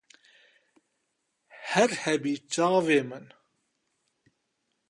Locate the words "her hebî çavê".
1.73-3.01